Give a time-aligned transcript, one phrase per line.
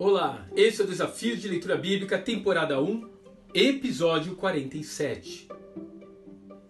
[0.00, 3.10] Olá, esse é o Desafio de Leitura Bíblica, temporada 1,
[3.52, 5.48] episódio 47.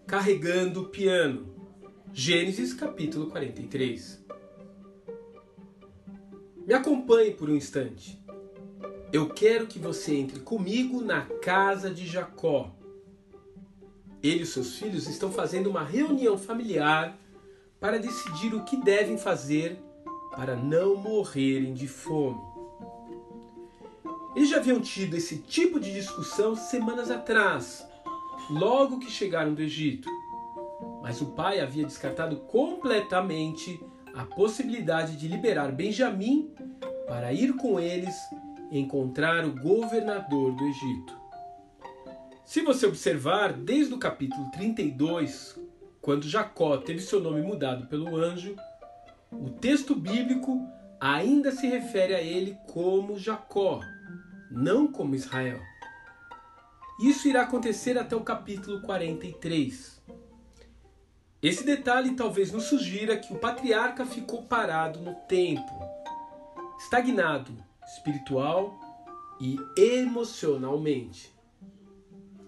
[0.07, 1.53] Carregando o piano.
[2.11, 4.25] Gênesis capítulo 43.
[6.65, 8.19] Me acompanhe por um instante.
[9.13, 12.75] Eu quero que você entre comigo na casa de Jacó.
[14.23, 17.15] Ele e seus filhos estão fazendo uma reunião familiar
[17.79, 19.77] para decidir o que devem fazer
[20.31, 22.48] para não morrerem de fome.
[24.39, 27.85] Eles já haviam tido esse tipo de discussão semanas atrás,
[28.49, 30.09] logo que chegaram do Egito.
[31.01, 33.77] Mas o pai havia descartado completamente
[34.15, 36.53] a possibilidade de liberar Benjamim
[37.05, 38.15] para ir com eles
[38.71, 41.19] encontrar o governador do Egito.
[42.45, 45.59] Se você observar desde o capítulo 32,
[46.01, 48.55] quando Jacó teve seu nome mudado pelo anjo,
[49.33, 50.65] o texto bíblico
[50.97, 53.81] ainda se refere a ele como Jacó,
[54.49, 55.61] não como Israel.
[56.99, 60.01] Isso irá acontecer até o capítulo 43.
[61.41, 65.71] Esse detalhe talvez nos sugira que o patriarca ficou parado no tempo,
[66.77, 67.53] estagnado
[67.85, 68.77] espiritual
[69.39, 71.33] e emocionalmente.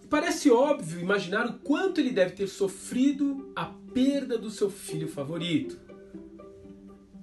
[0.09, 5.79] Parece óbvio imaginar o quanto ele deve ter sofrido a perda do seu filho favorito.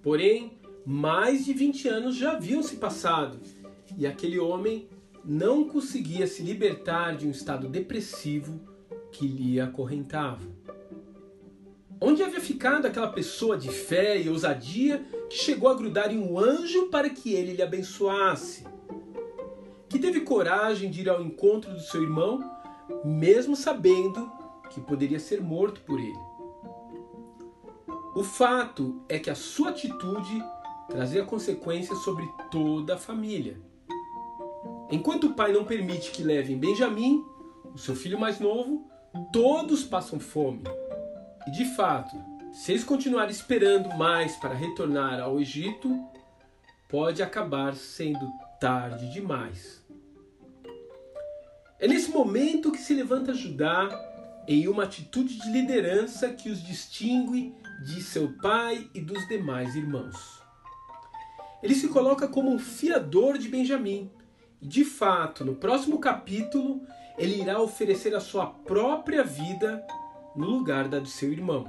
[0.02, 3.38] Porém, mais de 20 anos já haviam se passado
[3.96, 4.88] e aquele homem
[5.24, 8.60] não conseguia se libertar de um estado depressivo
[9.12, 10.40] que lhe acorrentava.
[12.00, 16.38] Onde havia ficado aquela pessoa de fé e ousadia que chegou a grudar em um
[16.38, 18.64] anjo para que ele lhe abençoasse?
[19.88, 22.40] Que teve coragem de ir ao encontro do seu irmão,
[23.04, 24.30] mesmo sabendo
[24.70, 26.28] que poderia ser morto por ele.
[28.14, 30.42] O fato é que a sua atitude
[30.88, 33.60] trazia consequências sobre toda a família.
[34.90, 37.22] Enquanto o pai não permite que levem Benjamim,
[37.74, 38.90] o seu filho mais novo,
[39.32, 40.64] todos passam fome.
[41.46, 42.16] E de fato,
[42.52, 45.94] se eles continuarem esperando mais para retornar ao Egito,
[46.88, 48.26] pode acabar sendo
[48.58, 49.84] tarde demais.
[51.78, 53.88] É nesse momento que se levanta Judá
[54.48, 57.54] em uma atitude de liderança que os distingue
[57.84, 60.42] de seu pai e dos demais irmãos.
[61.62, 64.10] Ele se coloca como um fiador de Benjamim,
[64.60, 66.82] de fato, no próximo capítulo,
[67.16, 69.84] ele irá oferecer a sua própria vida
[70.34, 71.66] no lugar da de seu irmão.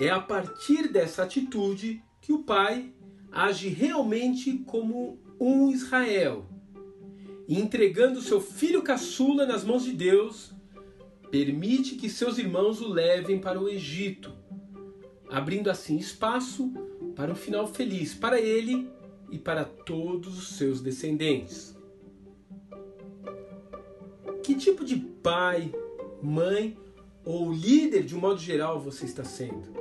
[0.00, 2.92] É a partir dessa atitude que o pai
[3.30, 6.46] age realmente como um Israel,
[7.48, 10.52] entregando seu filho caçula nas mãos de Deus,
[11.30, 14.32] permite que seus irmãos o levem para o Egito,
[15.28, 16.72] abrindo assim espaço
[17.16, 18.88] para um final feliz para ele
[19.30, 21.76] e para todos os seus descendentes.
[24.42, 25.74] Que tipo de pai,
[26.22, 26.76] mãe
[27.24, 29.72] ou líder de um modo geral você está sendo?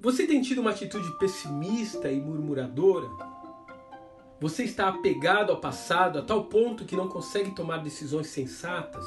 [0.00, 3.08] Você tem tido uma atitude pessimista e murmuradora?
[4.40, 9.04] Você está apegado ao passado a tal ponto que não consegue tomar decisões sensatas?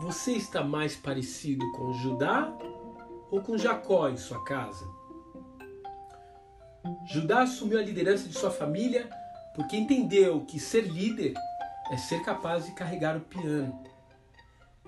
[0.00, 2.52] Você está mais parecido com Judá
[3.30, 4.86] ou com Jacó em sua casa?
[7.06, 9.08] Judá assumiu a liderança de sua família
[9.54, 11.34] porque entendeu que ser líder
[11.90, 13.82] é ser capaz de carregar o piano,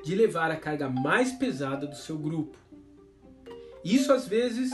[0.04, 2.58] de levar a carga mais pesada do seu grupo.
[3.84, 4.72] Isso às vezes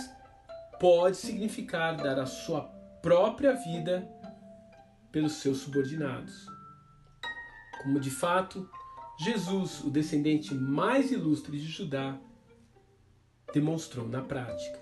[0.80, 2.62] pode significar dar a sua
[3.02, 4.08] própria vida
[5.10, 6.46] pelos seus subordinados.
[7.82, 8.68] Como de fato,
[9.18, 12.18] Jesus, o descendente mais ilustre de Judá,
[13.52, 14.81] demonstrou na prática.